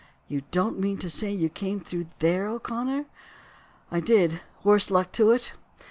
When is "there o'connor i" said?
2.17-3.99